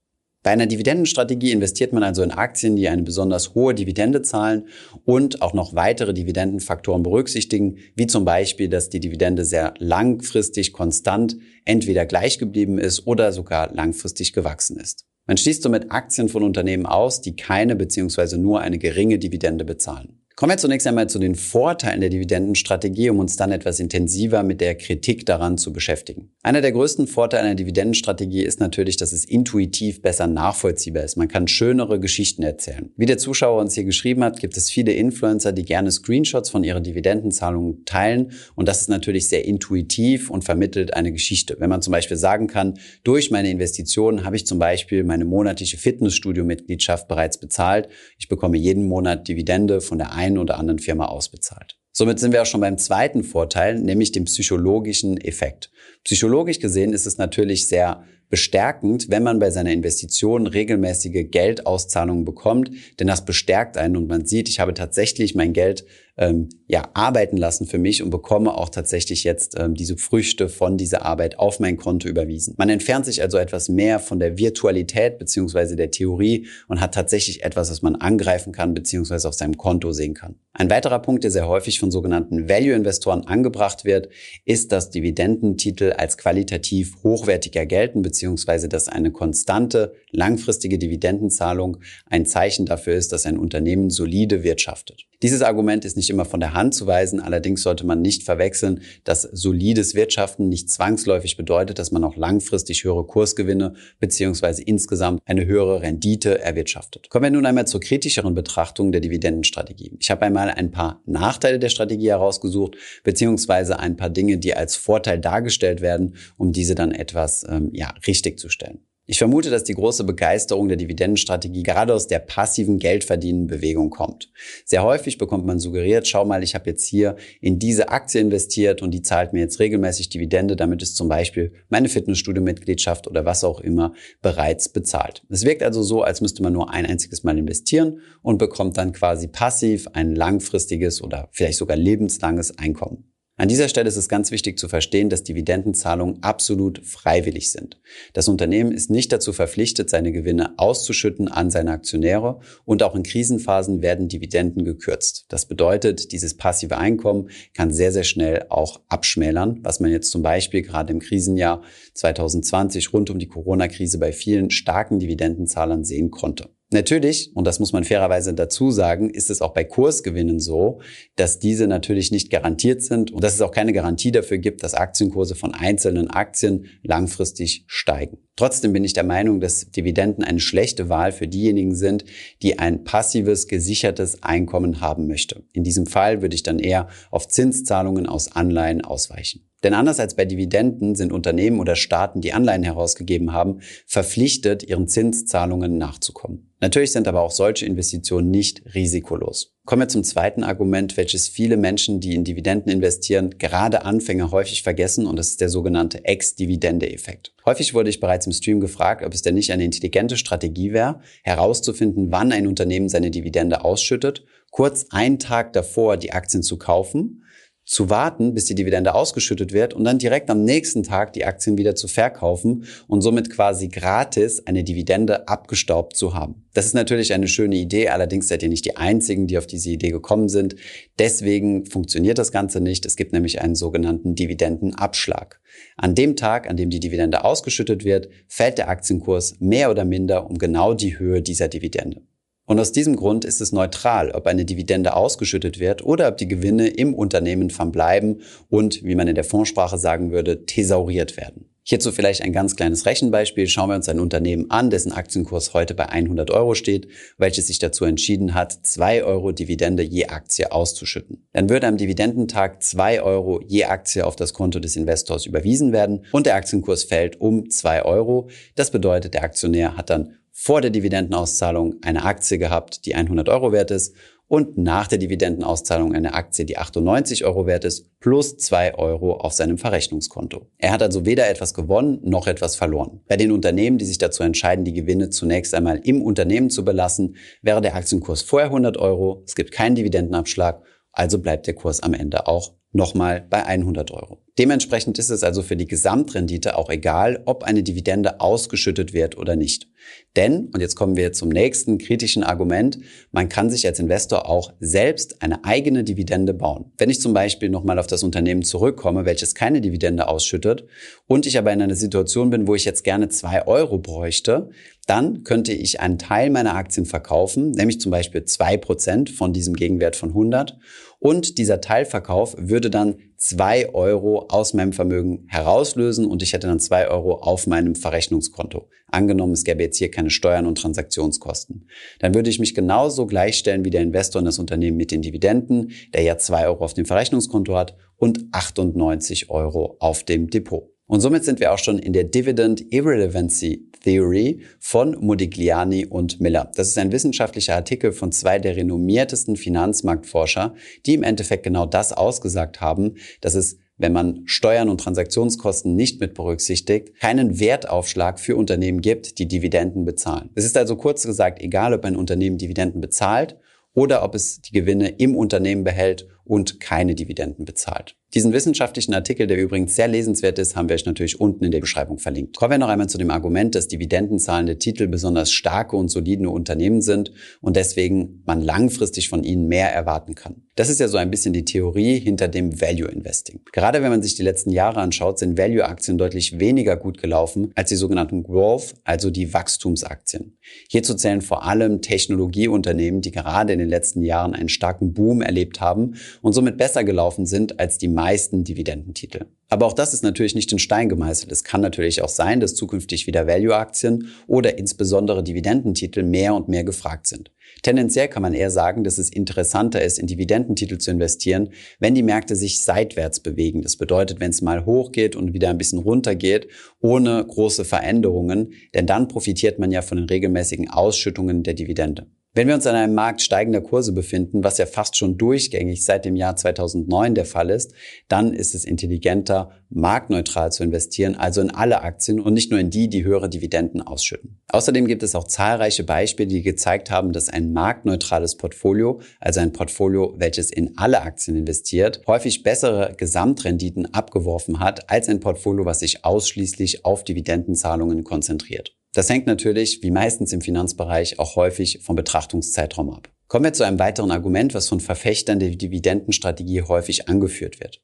Bei 0.46 0.52
einer 0.52 0.68
Dividendenstrategie 0.68 1.52
investiert 1.52 1.92
man 1.92 2.04
also 2.04 2.22
in 2.22 2.30
Aktien, 2.30 2.76
die 2.76 2.88
eine 2.88 3.02
besonders 3.02 3.56
hohe 3.56 3.74
Dividende 3.74 4.22
zahlen 4.22 4.68
und 5.04 5.42
auch 5.42 5.54
noch 5.54 5.74
weitere 5.74 6.14
Dividendenfaktoren 6.14 7.02
berücksichtigen, 7.02 7.78
wie 7.96 8.06
zum 8.06 8.26
Beispiel, 8.26 8.70
dass 8.70 8.90
die 8.90 9.00
Dividende 9.00 9.44
sehr 9.44 9.74
langfristig 9.80 10.72
konstant 10.72 11.36
entweder 11.64 12.06
gleich 12.06 12.38
geblieben 12.38 12.78
ist 12.78 13.08
oder 13.08 13.32
sogar 13.32 13.74
langfristig 13.74 14.34
gewachsen 14.34 14.78
ist. 14.78 15.06
Man 15.26 15.38
schließt 15.38 15.64
somit 15.64 15.92
Aktien 15.92 16.30
von 16.30 16.44
Unternehmen 16.44 16.86
aus, 16.86 17.22
die 17.22 17.36
keine 17.36 17.76
bzw. 17.76 18.38
nur 18.38 18.62
eine 18.62 18.78
geringe 18.78 19.18
Dividende 19.18 19.66
bezahlen. 19.66 20.22
Kommen 20.38 20.52
wir 20.52 20.58
zunächst 20.58 20.86
einmal 20.86 21.08
zu 21.08 21.18
den 21.18 21.36
Vorteilen 21.36 22.02
der 22.02 22.10
Dividendenstrategie, 22.10 23.10
um 23.10 23.20
uns 23.20 23.38
dann 23.38 23.54
etwas 23.54 23.80
intensiver 23.80 24.44
mit 24.44 24.60
der 24.60 24.76
Kritik 24.76 25.26
daran 25.26 25.58
zu 25.58 25.72
beschäftigen. 25.72 26.34
Einer 26.44 26.60
der 26.60 26.74
größten 26.74 27.08
Vorteile 27.08 27.44
einer 27.44 27.56
Dividendenstrategie 27.56 28.44
ist 28.44 28.60
natürlich, 28.60 28.98
dass 28.98 29.14
es 29.14 29.24
intuitiv 29.24 30.02
besser 30.02 30.28
nachvollziehbar 30.28 31.06
ist. 31.06 31.16
Man 31.16 31.30
kann 31.30 31.48
schönere 31.48 32.02
Geschichten 32.02 32.44
erzählen. 32.44 32.92
Wie 32.98 33.06
der 33.06 33.18
Zuschauer 33.18 33.62
uns 33.62 33.76
hier 33.76 33.86
geschrieben 33.86 34.26
hat, 34.26 34.42
gibt 34.42 34.58
es 34.58 34.70
viele 34.70 34.92
Influencer, 34.92 35.54
die 35.54 35.64
gerne 35.64 35.90
Screenshots 35.90 36.50
von 36.50 36.66
ihren 36.66 36.84
Dividendenzahlungen 36.84 37.86
teilen. 37.86 38.34
Und 38.56 38.68
das 38.68 38.82
ist 38.82 38.90
natürlich 38.90 39.30
sehr 39.30 39.46
intuitiv 39.46 40.30
und 40.30 40.44
vermittelt 40.44 40.96
eine 40.96 41.14
Geschichte. 41.14 41.56
Wenn 41.60 41.70
man 41.70 41.82
zum 41.82 41.92
Beispiel 41.92 42.18
sagen 42.18 42.48
kann, 42.48 42.78
durch 43.06 43.32
meine 43.32 43.50
Investitionen 43.50 44.26
habe 44.26 44.36
ich 44.36 44.46
zum 44.46 44.60
Beispiel 44.60 45.06
meine 45.06 45.24
monatliche 45.24 45.78
Fitnessstudio-Mitgliedschaft 45.78 47.08
bereits 47.08 47.40
bezahlt. 47.40 47.88
Ich 48.20 48.28
bekomme 48.28 48.58
jeden 48.58 48.86
Monat 48.90 49.30
Dividende 49.30 49.80
von 49.80 49.98
der 49.98 50.25
einen 50.26 50.38
oder 50.38 50.58
anderen 50.58 50.80
Firma 50.80 51.06
ausbezahlt. 51.06 51.78
Somit 51.92 52.20
sind 52.20 52.34
wir 52.34 52.42
auch 52.42 52.46
schon 52.46 52.62
beim 52.62 52.78
zweiten 52.78 53.24
Vorteil, 53.24 53.80
nämlich 53.80 54.12
dem 54.12 54.26
psychologischen 54.26 55.18
Effekt. 55.18 55.72
Psychologisch 56.04 56.60
gesehen 56.60 56.92
ist 56.92 57.06
es 57.06 57.18
natürlich 57.18 57.68
sehr 57.68 58.04
bestärkend, 58.30 59.10
wenn 59.10 59.24
man 59.24 59.40
bei 59.40 59.52
seiner 59.52 59.72
Investition 59.72 60.48
regelmäßige 60.48 61.30
Geldauszahlungen 61.30 62.26
bekommt, 62.26 62.72
denn 63.00 63.08
das 63.08 63.24
bestärkt 63.24 63.78
einen 63.78 63.96
und 63.96 64.08
man 64.08 64.26
sieht, 64.26 64.50
ich 64.50 64.60
habe 64.60 64.74
tatsächlich 64.74 65.36
mein 65.36 65.54
Geld 65.54 65.86
ähm, 66.18 66.50
ja 66.68 66.90
arbeiten 66.94 67.38
lassen 67.38 67.68
für 67.68 67.78
mich 67.78 68.02
und 68.02 68.10
bekomme 68.10 68.54
auch 68.54 68.70
tatsächlich 68.70 69.24
jetzt 69.24 69.60
ähm, 69.60 69.76
diese 69.76 69.98
Früchte 69.98 70.50
von 70.50 70.78
dieser 70.78 71.06
Arbeit 71.06 71.40
auf 71.40 71.60
mein 71.60 71.78
Konto 71.78 72.08
überwiesen. 72.08 72.56
Man 72.58 72.70
entfernt 72.70 73.06
sich 73.06 73.22
also 73.22 73.38
etwas 73.38 73.70
mehr 73.70 74.00
von 74.00 74.20
der 74.20 74.38
Virtualität 74.38 75.18
beziehungsweise 75.18 75.76
der 75.76 75.92
Theorie 75.92 76.48
und 76.68 76.80
hat 76.82 76.94
tatsächlich 76.94 77.44
etwas, 77.44 77.70
was 77.70 77.82
man 77.82 77.96
angreifen 77.96 78.54
kann 78.54 78.74
beziehungsweise 78.74 79.28
auf 79.28 79.34
seinem 79.34 79.58
Konto 79.58 79.92
sehen 79.92 80.14
kann. 80.14 80.36
Ein 80.54 80.70
weiterer 80.70 81.00
Punkt, 81.00 81.26
der 81.26 81.32
sehr 81.32 81.50
häufig 81.50 81.80
von 81.80 81.92
sogenannten 81.92 82.48
Value-Investoren 82.48 83.28
angebracht 83.28 83.84
wird, 83.84 84.08
ist, 84.46 84.72
dass 84.72 84.90
Dividendentitel 84.90 85.92
als 85.92 86.18
qualitativ 86.18 87.04
hochwertiger 87.04 87.66
gelten 87.66 88.02
beziehungsweise 88.02 88.70
dass 88.70 88.88
eine 88.88 89.12
konstante 89.12 89.94
langfristige 90.12 90.78
Dividendenzahlung 90.78 91.78
ein 92.06 92.26
Zeichen 92.26 92.66
dafür 92.66 92.96
ist, 92.96 93.12
dass 93.12 93.26
ein 93.26 93.38
Unternehmen 93.38 93.90
solide 93.90 94.44
wirtschaftet. 94.44 95.06
Dieses 95.22 95.42
Argument 95.42 95.86
ist 95.86 95.98
nicht 95.98 96.05
immer 96.10 96.26
von 96.26 96.40
der 96.40 96.54
Hand 96.54 96.74
zu 96.74 96.88
weisen, 96.88 97.20
allerdings 97.20 97.62
sollte 97.62 97.86
man 97.86 98.02
nicht 98.02 98.24
verwechseln, 98.24 98.82
dass 99.04 99.24
solides 99.24 99.96
Wirtschaften 99.96 100.50
nicht 100.50 100.70
zwangsläufig 100.70 101.38
bedeutet, 101.38 101.80
dass 101.80 101.92
man 101.92 102.04
auch 102.04 102.16
langfristig 102.16 102.84
höhere 102.84 103.06
Kursgewinne 103.06 103.74
beziehungsweise 104.00 104.64
insgesamt 104.64 105.22
eine 105.26 105.46
höhere 105.46 105.82
Rendite 105.82 106.40
erwirtschaftet. 106.40 107.10
Kommen 107.10 107.24
wir 107.24 107.32
nun 107.32 107.46
einmal 107.46 107.68
zur 107.68 107.80
kritischeren 107.80 108.36
Betrachtung 108.36 108.92
der 108.92 109.02
Dividendenstrategie. 109.02 109.98
Ich 110.00 110.12
habe 110.12 110.24
einmal 110.24 110.50
ein 110.50 110.72
paar 110.72 111.02
Nachteile 111.06 111.60
der 111.60 111.70
Strategie 111.70 112.10
herausgesucht, 112.10 112.76
beziehungsweise 113.04 113.80
ein 113.80 113.96
paar 113.96 114.10
Dinge, 114.10 114.38
die 114.38 114.56
als 114.56 114.76
Vorteil 114.76 115.20
dargestellt 115.20 115.82
werden, 115.82 116.16
um 116.38 116.52
diese 116.52 116.76
dann 116.76 116.92
etwas 116.92 117.46
ähm, 117.48 117.70
ja, 117.74 117.94
richtig 118.08 118.40
zu 118.40 118.50
stellen. 118.50 118.80
Ich 119.08 119.20
vermute, 119.20 119.52
dass 119.52 119.64
die 119.64 119.76
große 119.76 120.04
Begeisterung 120.04 120.68
der 120.68 120.78
Dividendenstrategie 120.78 121.62
gerade 121.62 121.94
aus 121.94 122.08
der 122.08 122.18
passiven 122.18 122.80
Geldverdienen-Bewegung 122.80 123.92
kommt. 123.92 124.32
Sehr 124.66 124.82
häufig 124.82 125.20
bekommt 125.20 125.46
man 125.46 125.60
suggeriert, 125.60 126.08
schau 126.08 126.26
mal, 126.26 126.42
ich 126.42 126.56
habe 126.56 126.72
jetzt 126.72 126.88
hier 126.88 127.16
in 127.40 127.60
diese 127.60 127.90
Aktie 127.90 128.20
investiert 128.20 128.82
und 128.82 128.90
die 128.90 129.04
zahlt 129.04 129.32
mir 129.32 129.42
jetzt 129.42 129.60
regelmäßig 129.60 130.10
Dividende, 130.10 130.56
damit 130.56 130.82
ist 130.82 130.98
zum 130.98 131.08
Beispiel 131.08 131.54
meine 131.70 131.88
Fitnessstudio-Mitgliedschaft 131.88 133.08
oder 133.08 133.26
was 133.26 133.44
auch 133.44 133.60
immer 133.60 133.94
bereits 134.24 134.70
bezahlt. 134.70 135.24
Es 135.30 135.46
wirkt 135.46 135.62
also 135.62 135.84
so, 135.84 136.02
als 136.02 136.22
müsste 136.22 136.42
man 136.42 136.54
nur 136.54 136.72
ein 136.72 136.88
einziges 136.88 137.24
Mal 137.24 137.38
investieren 137.38 138.00
und 138.24 138.40
bekommt 138.40 138.78
dann 138.78 138.92
quasi 138.92 139.28
passiv 139.28 139.88
ein 139.94 140.16
langfristiges 140.16 141.04
oder 141.04 141.30
vielleicht 141.32 141.60
sogar 141.60 141.78
lebenslanges 141.78 142.58
Einkommen. 142.58 143.15
An 143.38 143.50
dieser 143.50 143.68
Stelle 143.68 143.90
ist 143.90 143.98
es 143.98 144.08
ganz 144.08 144.32
wichtig 144.32 144.58
zu 144.58 144.70
verstehen, 144.70 145.10
dass 145.10 145.24
Dividendenzahlungen 145.24 146.24
absolut 146.24 146.80
freiwillig 146.86 147.52
sind. 147.52 147.78
Das 148.14 148.30
Unternehmen 148.30 148.72
ist 148.72 148.90
nicht 148.90 149.12
dazu 149.12 149.34
verpflichtet, 149.34 149.90
seine 149.90 150.14
Gewinne 150.14 150.58
auszuschütten 150.58 151.28
an 151.28 151.52
seine 151.52 151.72
Aktionäre 151.72 152.40
und 152.64 152.82
auch 152.82 152.96
in 152.96 153.04
Krisenphasen 153.04 153.82
werden 153.82 154.08
Dividenden 154.08 154.64
gekürzt. 154.64 155.26
Das 155.28 155.48
bedeutet, 155.48 156.14
dieses 156.14 156.38
passive 156.38 156.78
Einkommen 156.78 157.30
kann 157.54 157.74
sehr, 157.74 157.92
sehr 157.92 158.06
schnell 158.06 158.46
auch 158.48 158.80
abschmälern, 158.88 159.60
was 159.64 159.82
man 159.82 159.92
jetzt 159.92 160.12
zum 160.12 160.22
Beispiel 160.22 160.62
gerade 160.62 160.94
im 160.94 161.00
Krisenjahr 161.00 161.62
2020 161.94 162.94
rund 162.94 163.10
um 163.10 163.20
die 163.20 163.28
Corona-Krise 163.28 163.98
bei 163.98 164.14
vielen 164.14 164.50
starken 164.50 164.98
Dividendenzahlern 165.00 165.84
sehen 165.84 166.10
konnte. 166.10 166.55
Natürlich, 166.72 167.32
und 167.36 167.46
das 167.46 167.60
muss 167.60 167.74
man 167.74 167.84
fairerweise 167.84 168.34
dazu 168.34 168.72
sagen, 168.72 169.12
ist 169.12 169.30
es 169.30 169.42
auch 169.42 169.54
bei 169.54 169.64
Kursgewinnen 169.64 170.40
so, 170.40 170.82
dass 171.16 171.38
diese 171.38 171.68
natürlich 171.68 172.12
nicht 172.12 172.32
garantiert 172.32 172.82
sind 172.82 173.12
und 173.12 173.24
dass 173.24 173.36
es 173.36 173.42
auch 173.42 173.52
keine 173.52 173.72
Garantie 173.72 174.12
dafür 174.12 174.40
gibt, 174.40 174.64
dass 174.64 174.74
Aktienkurse 174.74 175.36
von 175.36 175.54
einzelnen 175.54 176.10
Aktien 176.10 176.66
langfristig 176.82 177.66
steigen. 177.68 178.18
Trotzdem 178.36 178.74
bin 178.74 178.84
ich 178.84 178.94
der 178.94 179.04
Meinung, 179.04 179.40
dass 179.40 179.70
Dividenden 179.70 180.24
eine 180.24 180.40
schlechte 180.40 180.90
Wahl 180.90 181.12
für 181.12 181.28
diejenigen 181.28 181.76
sind, 181.76 182.04
die 182.42 182.58
ein 182.58 182.84
passives, 182.84 183.48
gesichertes 183.48 184.24
Einkommen 184.24 184.82
haben 184.82 185.08
möchte. 185.08 185.44
In 185.54 185.64
diesem 185.64 185.86
Fall 185.86 186.24
würde 186.24 186.36
ich 186.36 186.44
dann 186.44 186.58
eher 186.58 186.88
auf 187.12 187.28
Zinszahlungen 187.28 188.08
aus 188.08 188.36
Anleihen 188.36 188.82
ausweichen. 188.82 189.48
Denn 189.66 189.74
anders 189.74 190.00
als 190.00 190.14
bei 190.14 190.26
Dividenden 190.26 190.94
sind 190.94 191.12
Unternehmen 191.12 191.60
oder 191.60 191.76
Staaten, 191.76 192.22
die 192.22 192.34
Anleihen 192.34 192.62
herausgegeben 192.62 193.34
haben, 193.34 193.62
verpflichtet, 193.88 194.62
ihren 194.62 194.88
Zinszahlungen 194.88 195.80
nachzukommen. 195.80 196.52
Natürlich 196.62 196.92
sind 196.92 197.08
aber 197.08 197.22
auch 197.22 197.32
solche 197.32 197.66
Investitionen 197.66 198.30
nicht 198.30 198.62
risikolos. 198.76 199.56
Kommen 199.66 199.82
wir 199.82 199.88
zum 199.88 200.04
zweiten 200.04 200.44
Argument, 200.44 200.98
welches 200.98 201.28
viele 201.28 201.58
Menschen, 201.58 202.00
die 202.00 202.14
in 202.14 202.24
Dividenden 202.24 202.72
investieren, 202.72 203.40
gerade 203.40 203.86
Anfänger 203.86 204.30
häufig 204.30 204.62
vergessen 204.62 205.08
und 205.08 205.18
das 205.18 205.30
ist 205.30 205.42
der 205.42 205.50
sogenannte 205.50 206.06
Ex-Dividende-Effekt. 206.06 207.34
Häufig 207.44 207.74
wurde 207.74 207.90
ich 207.90 208.00
bereits 208.00 208.28
im 208.28 208.34
Stream 208.34 208.60
gefragt, 208.60 209.04
ob 209.04 209.16
es 209.16 209.24
denn 209.24 209.34
nicht 209.34 209.52
eine 209.52 209.66
intelligente 209.66 210.16
Strategie 210.16 210.74
wäre, 210.74 211.00
herauszufinden, 211.24 212.12
wann 212.12 212.32
ein 212.32 212.46
Unternehmen 212.46 212.88
seine 212.88 213.10
Dividende 213.10 213.66
ausschüttet, 213.66 214.26
kurz 214.52 214.86
einen 214.92 215.18
Tag 215.18 215.54
davor 215.54 215.98
die 215.98 216.12
Aktien 216.12 216.44
zu 216.44 216.60
kaufen 216.60 217.24
zu 217.66 217.90
warten, 217.90 218.34
bis 218.36 218.46
die 218.46 218.56
Dividende 218.56 218.94
ausgeschüttet 218.94 219.52
wird 219.52 219.74
und 219.74 219.84
dann 219.84 219.98
direkt 219.98 220.30
am 220.30 220.44
nächsten 220.44 220.84
Tag 220.84 221.14
die 221.14 221.26
Aktien 221.26 221.58
wieder 221.58 221.76
zu 221.76 221.88
verkaufen 221.88 222.66
und 222.88 223.02
somit 223.02 223.32
quasi 223.32 223.68
gratis 223.68 224.46
eine 224.46 224.64
Dividende 224.64 225.28
abgestaubt 225.28 225.96
zu 225.96 226.14
haben. 226.14 226.46
Das 226.54 226.68
ist 226.68 226.76
natürlich 226.76 227.14
eine 227.14 227.28
schöne 227.28 227.56
Idee, 227.56 227.90
allerdings 227.90 228.28
seid 228.28 228.44
ihr 228.44 228.50
nicht 228.50 228.66
die 228.66 228.78
Einzigen, 228.78 229.28
die 229.28 229.38
auf 229.38 229.48
diese 229.48 229.72
Idee 229.72 229.90
gekommen 229.90 230.30
sind. 230.30 230.56
Deswegen 231.00 231.66
funktioniert 231.66 232.18
das 232.18 232.32
Ganze 232.32 232.62
nicht. 232.62 232.86
Es 232.86 232.96
gibt 232.96 233.14
nämlich 233.14 233.42
einen 233.42 233.56
sogenannten 233.56 234.16
Dividendenabschlag. 234.16 235.42
An 235.76 235.96
dem 235.96 236.16
Tag, 236.16 236.50
an 236.50 236.58
dem 236.58 236.70
die 236.70 236.80
Dividende 236.80 237.26
ausgeschüttet 237.26 237.84
wird, 237.84 238.10
fällt 238.28 238.58
der 238.58 238.70
Aktienkurs 238.70 239.36
mehr 239.40 239.72
oder 239.72 239.86
minder 239.86 240.30
um 240.30 240.38
genau 240.38 240.74
die 240.74 241.00
Höhe 241.00 241.22
dieser 241.22 241.48
Dividende. 241.48 242.02
Und 242.46 242.60
aus 242.60 242.72
diesem 242.72 242.96
Grund 242.96 243.26
ist 243.26 243.42
es 243.42 243.52
neutral, 243.52 244.12
ob 244.12 244.28
eine 244.28 244.46
Dividende 244.46 244.96
ausgeschüttet 244.96 245.60
wird 245.60 245.84
oder 245.84 246.08
ob 246.08 246.18
die 246.18 246.28
Gewinne 246.28 246.68
im 246.68 246.94
Unternehmen 246.94 247.50
verbleiben 247.50 248.22
und, 248.50 248.84
wie 248.84 248.96
man 248.96 249.08
in 249.08 249.16
der 249.16 249.24
Fondssprache 249.24 249.78
sagen 249.78 250.12
würde, 250.12 250.46
thesauriert 250.46 251.18
werden. 251.18 251.50
Hierzu 251.68 251.92
vielleicht 251.92 252.22
ein 252.22 252.32
ganz 252.32 252.56
kleines 252.56 252.86
Rechenbeispiel. 252.86 253.48
Schauen 253.48 253.70
wir 253.70 253.76
uns 253.76 253.90
ein 253.90 254.00
Unternehmen 254.00 254.52
an, 254.52 254.70
dessen 254.70 254.92
Aktienkurs 254.92 255.56
heute 255.56 255.74
bei 255.74 255.90
100 255.90 256.30
Euro 256.30 256.54
steht, 256.54 256.88
welches 257.18 257.48
sich 257.48 257.58
dazu 257.58 257.86
entschieden 257.86 258.36
hat, 258.36 258.52
2 258.62 259.04
Euro 259.04 259.32
Dividende 259.32 259.82
je 259.82 260.06
Aktie 260.06 260.52
auszuschütten. 260.52 261.26
Dann 261.34 261.50
würde 261.50 261.66
am 261.66 261.78
Dividendentag 261.78 262.62
2 262.62 263.02
Euro 263.02 263.42
je 263.48 263.64
Aktie 263.64 264.06
auf 264.06 264.16
das 264.16 264.36
Konto 264.36 264.60
des 264.60 264.76
Investors 264.76 265.26
überwiesen 265.26 265.74
werden 265.74 266.06
und 266.12 266.28
der 266.28 266.36
Aktienkurs 266.36 266.84
fällt 266.84 267.20
um 267.20 267.50
2 267.50 267.84
Euro. 267.84 268.30
Das 268.54 268.70
bedeutet, 268.70 269.16
der 269.16 269.24
Aktionär 269.24 269.76
hat 269.76 269.90
dann 269.90 270.14
vor 270.38 270.60
der 270.60 270.70
Dividendenauszahlung 270.70 271.78
eine 271.82 272.04
Aktie 272.04 272.38
gehabt, 272.38 272.86
die 272.86 272.94
100 272.94 273.30
Euro 273.30 273.54
wert 273.54 273.72
ist 273.72 273.96
und 274.28 274.58
nach 274.58 274.88
der 274.88 274.98
Dividendenauszahlung 274.98 275.96
eine 275.96 276.14
Aktie, 276.14 276.44
die 276.44 276.58
98 276.58 277.24
Euro 277.24 277.48
wert 277.48 277.64
ist, 277.64 277.98
plus 278.02 278.36
2 278.36 278.76
Euro 278.76 279.14
auf 279.14 279.32
seinem 279.32 279.58
Verrechnungskonto. 279.58 280.52
Er 280.58 280.74
hat 280.74 280.84
also 280.84 281.06
weder 281.06 281.30
etwas 281.30 281.54
gewonnen 281.54 282.00
noch 282.04 282.28
etwas 282.28 282.58
verloren. 282.58 283.00
Bei 283.08 283.16
den 283.16 283.32
Unternehmen, 283.32 283.78
die 283.78 283.86
sich 283.86 283.98
dazu 283.98 284.24
entscheiden, 284.24 284.66
die 284.66 284.74
Gewinne 284.74 285.10
zunächst 285.10 285.54
einmal 285.54 285.80
im 285.84 286.02
Unternehmen 286.02 286.50
zu 286.50 286.66
belassen, 286.66 287.16
wäre 287.42 287.62
der 287.62 287.76
Aktienkurs 287.76 288.22
vorher 288.22 288.50
100 288.50 288.76
Euro, 288.76 289.24
es 289.26 289.36
gibt 289.36 289.54
keinen 289.54 289.76
Dividendenabschlag, 289.76 290.62
also 290.92 291.18
bleibt 291.18 291.48
der 291.48 291.56
Kurs 291.56 291.82
am 291.82 291.94
Ende 291.94 292.28
auch 292.28 292.56
nochmal 292.76 293.26
bei 293.30 293.46
100 293.46 293.90
Euro. 293.92 294.20
Dementsprechend 294.38 295.00
ist 295.00 295.10
es 295.10 295.24
also 295.24 295.42
für 295.42 295.56
die 295.56 295.66
Gesamtrendite 295.66 296.58
auch 296.58 296.70
egal, 296.70 297.22
ob 297.26 297.44
eine 297.44 297.64
Dividende 297.64 298.20
ausgeschüttet 298.20 298.92
wird 298.92 299.18
oder 299.18 299.38
nicht. 299.38 299.70
Denn, 300.18 300.50
und 300.54 300.60
jetzt 300.60 300.76
kommen 300.76 300.98
wir 300.98 301.14
zum 301.14 301.30
nächsten 301.30 301.78
kritischen 301.78 302.24
Argument, 302.24 302.80
man 303.12 303.30
kann 303.30 303.50
sich 303.50 303.66
als 303.66 303.80
Investor 303.80 304.28
auch 304.28 304.52
selbst 304.60 305.22
eine 305.22 305.46
eigene 305.46 305.86
Dividende 305.86 306.34
bauen. 306.34 306.74
Wenn 306.78 306.90
ich 306.90 307.00
zum 307.00 307.14
Beispiel 307.14 307.50
nochmal 307.50 307.80
auf 307.80 307.88
das 307.88 308.04
Unternehmen 308.04 308.44
zurückkomme, 308.44 309.06
welches 309.06 309.36
keine 309.36 309.62
Dividende 309.62 310.08
ausschüttet, 310.10 310.66
und 311.08 311.26
ich 311.26 311.38
aber 311.38 311.54
in 311.54 311.62
einer 311.62 311.76
Situation 311.76 312.30
bin, 312.30 312.48
wo 312.48 312.56
ich 312.56 312.66
jetzt 312.66 312.84
gerne 312.84 313.08
zwei 313.08 313.48
Euro 313.48 313.78
bräuchte, 313.78 314.50
dann 314.86 315.24
könnte 315.24 315.54
ich 315.54 315.80
einen 315.80 315.98
Teil 315.98 316.30
meiner 316.30 316.56
Aktien 316.56 316.86
verkaufen, 316.86 317.52
nämlich 317.52 317.80
zum 317.80 317.92
Beispiel 317.92 318.26
zwei 318.26 318.58
Prozent 318.58 319.10
von 319.10 319.34
diesem 319.34 319.56
Gegenwert 319.56 319.96
von 319.96 320.10
100. 320.10 320.58
Und 321.00 321.38
dieser 321.38 321.62
Teilverkauf 321.62 322.36
würde 322.38 322.70
dann 322.70 322.96
zwei 323.18 323.74
Euro 323.74 324.28
aus 324.30 324.54
meinem 324.54 324.74
Vermögen 324.74 325.26
herauslösen 325.28 326.06
und 326.06 326.22
ich 326.22 326.34
hätte 326.34 326.48
dann 326.48 326.60
zwei 326.60 326.88
Euro 326.88 327.16
auf 327.16 327.48
meinem 327.48 327.76
Verrechnungskonto. 327.76 328.68
Angenommen, 328.88 329.34
es 329.34 329.44
gäbe 329.44 329.64
jetzt 329.64 329.78
hier 329.78 329.92
keine 329.92 330.10
Steuern 330.10 330.46
und 330.46 330.58
Transaktionskosten. 330.58 331.68
Dann 332.00 332.14
würde 332.14 332.30
ich 332.30 332.40
mich 332.40 332.56
genauso 332.56 333.06
gleichstellen 333.06 333.66
wie 333.66 333.70
der 333.70 333.82
Investor 333.82 334.20
in 334.20 334.26
das 334.26 334.40
Unternehmen 334.40 334.78
mit 334.78 334.92
den 334.92 335.02
Dividenden, 335.02 335.72
der 335.94 336.04
ja 336.04 336.18
zwei 336.18 336.48
Euro 336.48 336.64
auf 336.64 336.74
dem 336.74 336.86
Verrechnungskonto 336.86 337.56
hat 337.56 337.76
und 337.98 338.26
98 338.32 339.30
Euro 339.30 339.78
auf 339.80 340.04
dem 340.04 340.30
Depot. 340.30 340.75
Und 340.88 341.00
somit 341.00 341.26
sind 341.26 341.40
wir 341.40 341.52
auch 341.52 341.58
schon 341.58 341.80
in 341.80 341.94
der 341.94 342.04
Dividend 342.04 342.72
Irrelevancy 342.72 343.72
Theory 343.84 344.42
von 344.60 344.96
Modigliani 345.00 345.86
und 345.86 346.22
Miller. 346.22 346.52
Das 346.56 346.68
ist 346.68 346.78
ein 346.78 346.92
wissenschaftlicher 346.92 347.56
Artikel 347.56 347.92
von 347.92 348.12
zwei 348.12 348.38
der 348.38 348.56
renommiertesten 348.56 349.36
Finanzmarktforscher, 349.36 350.54
die 350.86 350.94
im 350.94 351.04
Endeffekt 351.04 351.44
genau 351.44 351.66
das 351.66 351.92
ausgesagt 351.92 352.62
haben, 352.62 352.96
dass 353.22 353.36
es 353.36 353.58
wenn 353.78 353.92
man 353.92 354.22
Steuern 354.26 354.70
und 354.70 354.80
Transaktionskosten 354.80 355.76
nicht 355.76 356.00
mit 356.00 356.14
berücksichtigt, 356.14 356.98
keinen 357.00 357.42
Wertaufschlag 357.42 358.22
für 358.22 358.38
Unternehmen 358.38 358.80
gibt, 358.80 359.20
die 359.20 359.28
Dividenden 359.28 359.84
bezahlen. 359.84 360.30
Es 360.34 360.46
ist 360.46 360.56
also 360.56 360.78
kurz 360.78 361.06
gesagt 361.06 361.42
egal, 361.42 361.74
ob 361.74 361.84
ein 361.84 361.98
Unternehmen 361.98 362.38
Dividenden 362.38 362.80
bezahlt 362.80 363.38
oder 363.74 364.04
ob 364.04 364.16
es 364.16 364.40
die 364.40 364.54
Gewinne 364.54 364.90
im 364.90 365.16
Unternehmen 365.16 365.66
behält 365.66 366.08
und 366.26 366.60
keine 366.60 366.96
Dividenden 366.96 367.46
bezahlt. 367.46 367.96
Diesen 368.14 368.32
wissenschaftlichen 368.32 368.94
Artikel, 368.94 369.28
der 369.28 369.38
übrigens 369.38 369.76
sehr 369.76 369.90
lesenswert 369.90 370.40
ist, 370.40 370.56
haben 370.56 370.70
wir 370.70 370.76
euch 370.76 370.86
natürlich 370.86 371.20
unten 371.20 371.44
in 371.44 371.52
der 371.52 371.60
Beschreibung 371.60 372.00
verlinkt. 372.00 372.38
Kommen 372.38 372.52
wir 372.52 372.58
noch 372.60 372.70
einmal 372.70 372.88
zu 372.88 372.98
dem 372.98 373.12
Argument, 373.12 373.56
dass 373.56 373.68
dividendenzahlende 373.68 374.58
Titel 374.58 374.88
besonders 374.88 375.32
starke 375.32 375.76
und 375.76 375.90
solide 375.90 376.30
Unternehmen 376.30 376.82
sind 376.82 377.12
und 377.42 377.58
deswegen 377.58 378.24
man 378.26 378.42
langfristig 378.42 379.10
von 379.10 379.26
ihnen 379.26 379.50
mehr 379.50 379.74
erwarten 379.74 380.16
kann. 380.16 380.44
Das 380.56 380.70
ist 380.70 380.80
ja 380.80 380.88
so 380.88 380.98
ein 380.98 381.12
bisschen 381.12 381.34
die 381.34 381.44
Theorie 381.44 382.00
hinter 382.00 382.30
dem 382.30 382.62
Value 382.62 382.88
Investing. 382.88 383.42
Gerade 383.52 383.82
wenn 383.82 383.92
man 383.92 384.02
sich 384.02 384.16
die 384.16 384.24
letzten 384.24 384.52
Jahre 384.52 384.80
anschaut, 384.80 385.20
sind 385.20 385.38
Value-Aktien 385.38 385.98
deutlich 385.98 386.40
weniger 386.40 386.78
gut 386.78 387.02
gelaufen 387.02 387.52
als 387.56 387.68
die 387.68 387.76
sogenannten 387.76 388.24
Growth, 388.24 388.76
also 388.86 389.10
die 389.10 389.34
Wachstumsaktien. 389.34 390.38
Hierzu 390.70 390.94
zählen 390.94 391.20
vor 391.20 391.46
allem 391.46 391.82
Technologieunternehmen, 391.82 393.02
die 393.02 393.12
gerade 393.12 393.52
in 393.52 393.60
den 393.60 393.68
letzten 393.68 394.04
Jahren 394.04 394.34
einen 394.34 394.48
starken 394.48 394.94
Boom 394.94 395.22
erlebt 395.22 395.60
haben 395.60 395.96
und 396.22 396.34
somit 396.34 396.58
besser 396.58 396.84
gelaufen 396.84 397.26
sind 397.26 397.60
als 397.60 397.78
die 397.78 397.88
meisten 397.88 398.44
Dividendentitel. 398.44 399.26
Aber 399.48 399.68
auch 399.68 399.74
das 399.74 399.94
ist 399.94 400.04
natürlich 400.04 400.36
nicht 400.36 400.52
in 400.52 400.60
Stein 400.60 400.90
gemeißelt. 400.90 401.32
Es 401.32 401.44
kann 401.44 401.62
natürlich 401.62 402.02
auch 402.02 402.10
sein, 402.10 402.40
dass 402.40 402.56
zukünftig 402.56 403.06
wieder 403.06 403.28
Value-Aktien 403.28 404.10
oder 404.28 404.58
insbesondere 404.58 405.24
Dividendentitel 405.24 406.04
mehr 406.04 406.34
und 406.34 406.50
mehr 406.50 406.64
gefragt 406.64 407.08
sind. 407.08 407.32
Tendenziell 407.62 408.08
kann 408.08 408.24
man 408.24 408.34
eher 408.34 408.50
sagen, 408.50 408.84
dass 408.84 408.98
es 408.98 409.10
interessanter 409.10 409.82
ist, 409.82 410.00
in 410.00 410.08
Dividendentitel 410.08 410.78
zu 410.78 410.92
investieren, 410.92 411.50
wenn 411.80 411.96
die 411.96 412.04
Märkte 412.04 412.36
sich 412.36 412.62
seitwärts 412.62 413.20
bewegen. 413.20 413.62
Das 413.62 413.78
bedeutet, 413.78 414.20
wenn 414.20 414.32
es 414.32 414.42
mal 414.42 414.66
hochgeht 414.66 415.16
und 415.16 415.34
wieder 415.34 415.50
ein 415.50 415.58
bisschen 415.58 415.80
runtergeht, 415.80 416.48
ohne 416.82 417.24
große 417.26 417.66
Veränderungen, 417.66 418.54
denn 418.74 418.88
dann 418.88 419.08
profitiert 419.08 419.60
man 419.60 419.72
ja 419.72 419.82
von 419.82 419.98
den 419.98 420.08
regelmäßigen 420.08 420.70
Ausschüttungen 420.70 421.44
der 421.44 421.54
Dividende. 421.54 422.08
Wenn 422.38 422.50
wir 422.50 422.56
uns 422.56 422.68
an 422.68 422.76
einem 422.76 422.94
Markt 422.94 423.22
steigender 423.22 423.62
Kurse 423.62 423.94
befinden, 423.94 424.44
was 424.44 424.58
ja 424.58 424.66
fast 424.66 424.98
schon 424.98 425.18
durchgängig 425.18 425.86
seit 425.86 426.04
dem 426.04 426.18
Jahr 426.18 426.36
2009 426.36 427.16
der 427.16 427.24
Fall 427.24 427.50
ist, 427.50 427.72
dann 428.10 428.34
ist 428.34 428.54
es 428.54 428.66
intelligenter, 428.66 429.52
marktneutral 429.70 430.52
zu 430.52 430.66
investieren, 430.66 431.16
also 431.16 431.40
in 431.40 431.50
alle 431.50 431.82
Aktien 431.82 432.20
und 432.20 432.34
nicht 432.34 432.52
nur 432.52 432.60
in 432.60 432.70
die, 432.70 432.90
die 432.90 433.06
höhere 433.06 433.30
Dividenden 433.30 433.82
ausschütten. 433.82 434.42
Außerdem 434.50 434.86
gibt 434.86 435.02
es 435.02 435.16
auch 435.16 435.24
zahlreiche 435.24 435.86
Beispiele, 435.86 436.28
die 436.28 436.42
gezeigt 436.42 436.92
haben, 436.92 437.14
dass 437.14 437.30
ein 437.30 437.54
marktneutrales 437.54 438.36
Portfolio, 438.36 439.00
also 439.22 439.40
ein 439.40 439.54
Portfolio, 439.54 440.16
welches 440.18 440.52
in 440.52 440.78
alle 440.78 441.04
Aktien 441.04 441.38
investiert, 441.38 442.02
häufig 442.06 442.44
bessere 442.44 442.96
Gesamtrenditen 442.98 443.94
abgeworfen 443.94 444.60
hat 444.60 444.90
als 444.90 445.08
ein 445.08 445.22
Portfolio, 445.22 445.64
was 445.64 445.80
sich 445.80 446.04
ausschließlich 446.04 446.84
auf 446.84 447.06
Dividendenzahlungen 447.06 448.04
konzentriert. 448.04 448.76
Das 448.96 449.10
hängt 449.10 449.28
natürlich, 449.28 449.84
wie 449.84 449.92
meistens 449.92 450.32
im 450.32 450.40
Finanzbereich, 450.40 451.20
auch 451.20 451.36
häufig 451.36 451.82
vom 451.84 451.98
Betrachtungszeitraum 451.98 452.90
ab. 452.92 453.10
Kommen 453.28 453.44
wir 453.44 453.52
zu 453.52 453.66
einem 453.66 453.78
weiteren 453.78 454.10
Argument, 454.10 454.54
was 454.54 454.70
von 454.70 454.80
Verfechtern 454.80 455.38
der 455.40 455.50
Dividendenstrategie 455.50 456.62
häufig 456.62 457.10
angeführt 457.10 457.60
wird. 457.60 457.82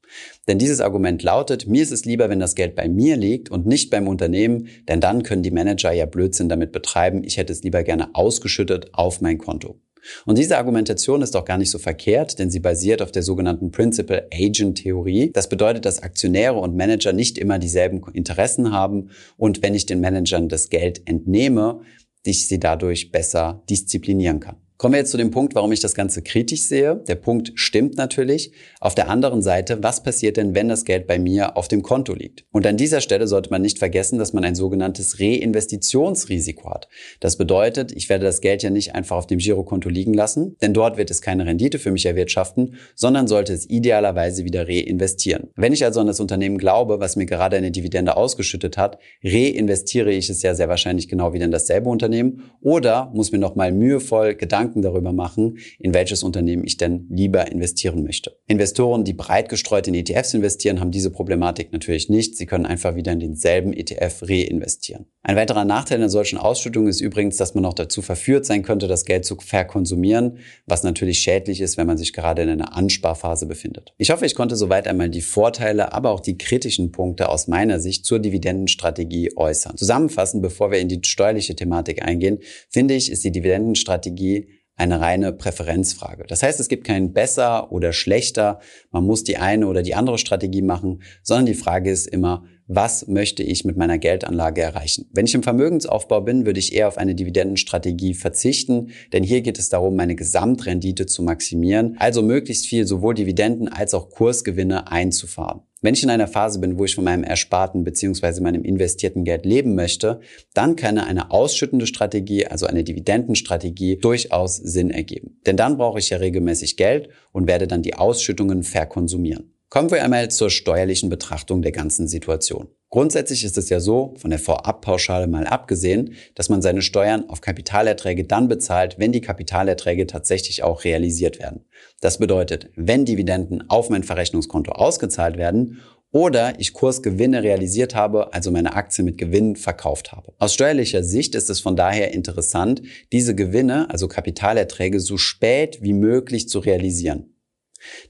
Denn 0.48 0.58
dieses 0.58 0.80
Argument 0.80 1.22
lautet, 1.22 1.68
mir 1.68 1.84
ist 1.84 1.92
es 1.92 2.06
lieber, 2.06 2.30
wenn 2.30 2.40
das 2.40 2.56
Geld 2.56 2.76
bei 2.76 2.88
mir 2.88 3.18
liegt 3.18 3.52
und 3.52 3.66
nicht 3.66 3.90
beim 3.90 4.08
Unternehmen, 4.08 4.70
denn 4.88 5.02
dann 5.02 5.24
können 5.24 5.44
die 5.44 5.52
Manager 5.52 5.92
ja 5.92 6.06
Blödsinn 6.06 6.48
damit 6.48 6.72
betreiben, 6.72 7.26
ich 7.26 7.36
hätte 7.36 7.52
es 7.52 7.62
lieber 7.62 7.84
gerne 7.84 8.16
ausgeschüttet 8.16 8.94
auf 8.94 9.20
mein 9.20 9.38
Konto. 9.38 9.82
Und 10.26 10.38
diese 10.38 10.58
Argumentation 10.58 11.22
ist 11.22 11.36
auch 11.36 11.46
gar 11.46 11.58
nicht 11.58 11.72
so 11.72 11.80
verkehrt, 11.80 12.40
denn 12.40 12.50
sie 12.50 12.60
basiert 12.60 13.02
auf 13.02 13.12
der 13.12 13.24
sogenannten 13.24 13.72
Principal 13.72 14.28
Agent 14.34 14.80
Theorie. 14.80 15.32
Das 15.34 15.50
bedeutet, 15.50 15.86
dass 15.86 16.04
Aktionäre 16.04 16.56
und 16.56 16.76
Manager 16.76 17.14
nicht 17.14 17.38
immer 17.38 17.60
dieselben 17.60 18.02
Interessen 18.14 18.72
haben 18.72 19.10
und 19.38 19.62
wenn 19.62 19.76
ich 19.76 19.86
den 19.86 20.00
Managern 20.00 20.50
das 20.50 20.70
Geld 20.70 21.08
entnehme, 21.08 21.82
ich 22.24 22.48
sie 22.48 22.60
dadurch 22.60 23.12
besser 23.12 23.64
disziplinieren 23.70 24.40
kann. 24.40 24.58
Kommen 24.82 24.96
wir 24.96 25.00
jetzt 25.02 25.12
zu 25.12 25.18
dem 25.18 25.30
Punkt, 25.30 25.54
warum 25.54 25.72
ich 25.72 25.80
das 25.80 25.94
Ganze 25.94 26.24
kritisch 26.24 26.64
sehe. 26.64 27.04
Der 27.08 27.14
Punkt 27.14 27.52
stimmt 27.54 27.98
natürlich. 27.98 28.52
Auf 28.80 28.96
der 28.96 29.10
anderen 29.12 29.44
Seite, 29.44 29.84
was 29.84 30.02
passiert 30.02 30.38
denn, 30.38 30.56
wenn 30.56 30.70
das 30.70 30.86
Geld 30.86 31.06
bei 31.06 31.20
mir 31.20 31.56
auf 31.56 31.68
dem 31.68 31.84
Konto 31.84 32.16
liegt? 32.16 32.46
Und 32.52 32.66
an 32.66 32.78
dieser 32.78 33.00
Stelle 33.00 33.28
sollte 33.28 33.52
man 33.52 33.62
nicht 33.62 33.78
vergessen, 33.78 34.18
dass 34.18 34.34
man 34.34 34.44
ein 34.44 34.56
sogenanntes 34.56 35.20
Reinvestitionsrisiko 35.20 36.68
hat. 36.72 36.88
Das 37.20 37.38
bedeutet, 37.38 37.92
ich 37.92 38.10
werde 38.10 38.26
das 38.26 38.42
Geld 38.42 38.64
ja 38.64 38.72
nicht 38.72 38.96
einfach 38.96 39.18
auf 39.18 39.28
dem 39.28 39.38
Girokonto 39.38 39.88
liegen 39.88 40.16
lassen, 40.16 40.58
denn 40.64 40.74
dort 40.74 40.98
wird 40.98 41.12
es 41.12 41.22
keine 41.22 41.46
Rendite 41.46 41.78
für 41.78 41.92
mich 41.92 42.08
erwirtschaften, 42.08 42.74
sondern 42.96 43.28
sollte 43.28 43.54
es 43.54 43.70
idealerweise 43.70 44.46
wieder 44.46 44.68
reinvestieren. 44.68 45.50
Wenn 45.56 45.74
ich 45.74 45.86
also 45.86 46.00
an 46.00 46.08
das 46.08 46.20
Unternehmen 46.20 46.58
glaube, 46.58 47.00
was 47.00 47.16
mir 47.16 47.28
gerade 47.28 47.56
eine 47.56 47.70
Dividende 47.70 48.18
ausgeschüttet 48.18 48.80
hat, 48.80 48.98
reinvestiere 49.24 50.12
ich 50.12 50.32
es 50.32 50.42
ja 50.42 50.56
sehr 50.56 50.70
wahrscheinlich 50.70 51.08
genau 51.08 51.34
wieder 51.34 51.46
in 51.46 51.52
dasselbe 51.52 51.88
Unternehmen 51.88 52.50
oder 52.62 53.12
muss 53.14 53.32
mir 53.32 53.38
nochmal 53.38 53.72
mühevoll 53.72 54.34
Gedanken 54.34 54.71
Gedanken 54.72 54.82
darüber 54.82 55.12
machen, 55.12 55.58
in 55.80 55.94
welches 55.94 56.24
Unternehmen 56.24 56.64
ich 56.66 56.78
denn 56.78 57.08
lieber 57.10 57.52
investieren 57.52 58.04
möchte. 58.04 58.38
Investoren, 58.48 59.04
die 59.04 59.14
breit 59.14 59.50
gestreut 59.50 59.88
in 59.88 59.94
ETFs 59.94 60.34
investieren, 60.34 60.80
haben 60.80 60.92
diese 60.92 61.12
Problematik 61.12 61.72
natürlich 61.74 62.10
nicht. 62.10 62.38
Sie 62.38 62.46
können 62.46 62.66
einfach 62.66 62.96
wieder 62.96 63.12
in 63.12 63.20
denselben 63.20 63.74
ETF 63.74 64.24
reinvestieren. 64.24 65.06
Ein 65.24 65.36
weiterer 65.36 65.66
Nachteil 65.66 65.98
einer 65.98 66.10
solchen 66.10 66.38
Ausschüttung 66.38 66.88
ist 66.88 67.02
übrigens, 67.02 67.38
dass 67.38 67.54
man 67.54 67.64
noch 67.64 67.74
dazu 67.74 68.02
verführt 68.02 68.46
sein 68.46 68.64
könnte, 68.64 68.88
das 68.88 69.06
Geld 69.06 69.26
zu 69.26 69.36
verkonsumieren, 69.36 70.38
was 70.66 70.84
natürlich 70.84 71.20
schädlich 71.20 71.62
ist, 71.62 71.78
wenn 71.78 71.88
man 71.88 71.98
sich 71.98 72.14
gerade 72.14 72.42
in 72.42 72.50
einer 72.50 72.76
Ansparphase 72.76 73.46
befindet. 73.46 73.94
Ich 73.98 74.10
hoffe, 74.10 74.26
ich 74.26 74.36
konnte 74.36 74.56
soweit 74.56 74.88
einmal 74.88 75.10
die 75.10 75.22
Vorteile, 75.22 75.94
aber 75.94 76.12
auch 76.12 76.22
die 76.22 76.38
kritischen 76.38 76.92
Punkte 76.92 77.30
aus 77.30 77.48
meiner 77.48 77.80
Sicht 77.80 78.06
zur 78.06 78.20
Dividendenstrategie 78.20 79.32
äußern. 79.36 79.78
Zusammenfassend, 79.78 80.42
bevor 80.42 80.72
wir 80.72 80.80
in 80.80 80.88
die 80.88 81.02
steuerliche 81.06 81.56
Thematik 81.56 82.04
eingehen, 82.04 82.40
finde 82.70 82.96
ich, 82.96 83.12
ist 83.12 83.24
die 83.24 83.32
Dividendenstrategie 83.32 84.48
eine 84.82 85.00
reine 85.00 85.32
Präferenzfrage. 85.32 86.26
Das 86.28 86.42
heißt, 86.42 86.60
es 86.60 86.68
gibt 86.68 86.86
kein 86.86 87.14
besser 87.14 87.72
oder 87.72 87.94
schlechter, 87.94 88.60
man 88.90 89.06
muss 89.06 89.24
die 89.24 89.38
eine 89.38 89.68
oder 89.68 89.84
die 89.84 89.94
andere 89.94 90.18
Strategie 90.18 90.64
machen, 90.64 91.04
sondern 91.22 91.46
die 91.46 91.54
Frage 91.54 91.92
ist 91.92 92.08
immer, 92.08 92.44
was 92.68 93.08
möchte 93.08 93.44
ich 93.44 93.64
mit 93.64 93.78
meiner 93.78 94.00
Geldanlage 94.00 94.62
erreichen? 94.62 95.08
Wenn 95.14 95.26
ich 95.26 95.36
im 95.36 95.44
Vermögensaufbau 95.44 96.22
bin, 96.22 96.46
würde 96.46 96.60
ich 96.60 96.74
eher 96.74 96.88
auf 96.88 96.98
eine 96.98 97.14
Dividendenstrategie 97.14 98.16
verzichten, 98.16 98.90
denn 99.14 99.24
hier 99.24 99.42
geht 99.42 99.60
es 99.60 99.70
darum, 99.70 99.96
meine 99.96 100.16
Gesamtrendite 100.16 101.06
zu 101.06 101.22
maximieren, 101.22 101.96
also 102.00 102.24
möglichst 102.24 102.66
viel 102.66 102.88
sowohl 102.88 103.14
Dividenden 103.14 103.68
als 103.68 103.94
auch 103.94 104.10
Kursgewinne 104.10 104.92
einzufahren. 104.92 105.62
Wenn 105.84 105.96
ich 105.96 106.04
in 106.04 106.12
einer 106.12 106.28
Phase 106.28 106.60
bin, 106.60 106.78
wo 106.78 106.86
ich 106.86 106.94
von 106.94 107.04
meinem 107.04 107.24
ersparten 107.24 107.84
bzw. 107.84 108.40
meinem 108.42 108.64
investierten 108.64 109.24
Geld 109.24 109.48
leben 109.48 109.74
möchte, 109.74 110.20
dann 110.54 110.76
kann 110.76 111.00
eine 111.00 111.32
ausschüttende 111.32 111.88
Strategie, 111.88 112.46
also 112.46 112.68
eine 112.68 112.84
Dividendenstrategie, 112.84 113.98
durchaus 113.98 114.58
Sinn 114.58 114.92
ergeben. 114.92 115.40
Denn 115.48 115.58
dann 115.58 115.78
brauche 115.78 115.98
ich 115.98 116.12
ja 116.12 116.18
regelmäßig 116.18 116.78
Geld 116.78 117.10
und 117.32 117.48
werde 117.48 117.66
dann 117.66 117.82
die 117.82 117.96
Ausschüttungen 117.96 118.62
verkonsumieren. 118.62 119.56
Kommen 119.70 119.90
wir 119.90 120.04
einmal 120.04 120.30
zur 120.30 120.52
steuerlichen 120.52 121.10
Betrachtung 121.10 121.64
der 121.64 121.72
ganzen 121.72 122.08
Situation. 122.08 122.68
Grundsätzlich 122.92 123.46
ist 123.46 123.58
es 123.58 123.70
ja 123.70 123.80
so, 123.80 124.14
von 124.18 124.32
der 124.32 124.40
Vorabpauschale 124.40 125.26
mal 125.26 125.48
abgesehen, 125.48 126.14
dass 126.36 126.50
man 126.50 126.62
seine 126.62 126.82
Steuern 126.82 127.30
auf 127.30 127.40
Kapitalerträge 127.40 128.26
dann 128.26 128.50
bezahlt, 128.50 129.00
wenn 129.00 129.14
die 129.14 129.22
Kapitalerträge 129.22 130.08
tatsächlich 130.08 130.62
auch 130.64 130.84
realisiert 130.84 131.40
werden. 131.40 131.64
Das 132.02 132.18
bedeutet, 132.18 132.70
wenn 132.76 133.06
Dividenden 133.06 133.70
auf 133.70 133.90
mein 133.90 134.04
Verrechnungskonto 134.04 134.74
ausgezahlt 134.74 135.38
werden 135.38 135.80
oder 136.12 136.60
ich 136.60 136.74
Kursgewinne 136.74 137.44
realisiert 137.44 137.96
habe, 137.96 138.34
also 138.34 138.52
meine 138.52 138.74
Aktie 138.74 139.06
mit 139.06 139.18
Gewinn 139.18 139.56
verkauft 139.56 140.12
habe. 140.12 140.34
Aus 140.38 140.54
steuerlicher 140.54 141.02
Sicht 141.02 141.34
ist 141.36 141.50
es 141.50 141.62
von 141.62 141.78
daher 141.78 142.14
interessant, 142.14 142.82
diese 143.14 143.36
Gewinne, 143.36 143.90
also 143.90 144.10
Kapitalerträge, 144.10 145.00
so 145.00 145.16
spät 145.16 145.80
wie 145.82 145.94
möglich 145.94 146.50
zu 146.50 146.60
realisieren. 146.60 147.31